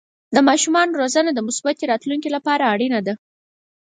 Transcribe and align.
د 0.35 0.37
ماشومانو 0.47 0.97
روزنه 1.01 1.31
د 1.33 1.39
مثبتې 1.47 1.83
راتلونکې 1.91 2.29
لپاره 2.35 2.69
اړینه 2.73 2.99
ده. 3.07 3.13